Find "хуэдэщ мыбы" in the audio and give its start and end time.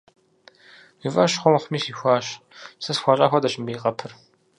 3.31-3.71